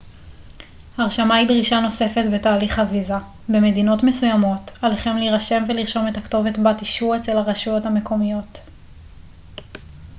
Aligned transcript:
הרשמה 0.97 1.35
היא 1.35 1.47
דרישה 1.47 1.79
נוספת 1.79 2.21
בתהליך 2.33 2.79
הוויזה 2.79 3.13
במדינות 3.49 4.03
מסוימות 4.03 4.71
עליכם 4.81 5.17
להירשם 5.17 5.63
ולרשום 5.67 6.07
את 6.07 6.17
הכתובת 6.17 6.57
בה 6.57 6.73
תשהו 6.79 7.15
אצל 7.15 7.37
הרשויות 7.37 7.85
המקומיות 7.85 8.59